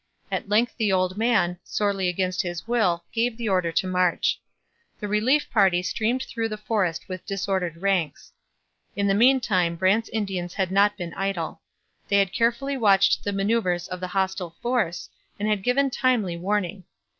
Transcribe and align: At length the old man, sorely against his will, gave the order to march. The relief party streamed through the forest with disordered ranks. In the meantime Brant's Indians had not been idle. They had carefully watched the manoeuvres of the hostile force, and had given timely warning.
At 0.31 0.49
length 0.49 0.77
the 0.77 0.91
old 0.91 1.15
man, 1.15 1.59
sorely 1.63 2.09
against 2.09 2.41
his 2.41 2.67
will, 2.67 3.03
gave 3.13 3.37
the 3.37 3.47
order 3.47 3.71
to 3.73 3.85
march. 3.85 4.41
The 4.99 5.07
relief 5.07 5.47
party 5.51 5.83
streamed 5.83 6.23
through 6.23 6.49
the 6.49 6.57
forest 6.57 7.07
with 7.07 7.23
disordered 7.27 7.83
ranks. 7.83 8.33
In 8.95 9.05
the 9.05 9.13
meantime 9.13 9.75
Brant's 9.75 10.09
Indians 10.09 10.55
had 10.55 10.71
not 10.71 10.97
been 10.97 11.13
idle. 11.13 11.61
They 12.07 12.17
had 12.17 12.33
carefully 12.33 12.77
watched 12.77 13.23
the 13.23 13.31
manoeuvres 13.31 13.87
of 13.89 13.99
the 13.99 14.07
hostile 14.07 14.55
force, 14.59 15.07
and 15.37 15.47
had 15.47 15.61
given 15.61 15.91
timely 15.91 16.35
warning. 16.35 16.85